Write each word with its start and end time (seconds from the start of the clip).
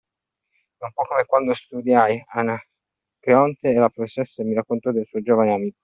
È 0.79 0.83
un 0.83 0.93
po’ 0.93 1.03
come 1.03 1.25
quando 1.25 1.53
studiai 1.53 2.23
Anacreonte 2.29 3.69
e 3.69 3.73
la 3.75 3.89
professoressa 3.89 4.43
mi 4.43 4.55
raccontò 4.55 4.91
del 4.91 5.05
suo 5.05 5.21
giovane 5.21 5.53
amico. 5.53 5.77